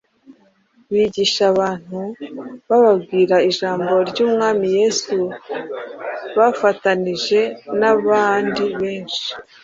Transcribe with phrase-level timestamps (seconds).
[0.91, 1.99] bigisha abantu
[2.69, 5.15] bababwira ijambo ry’Umwami Yesu
[6.37, 7.41] bafatanije
[7.79, 9.27] n’abandi benshi.